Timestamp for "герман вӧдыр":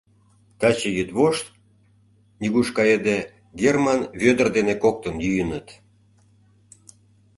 3.59-4.47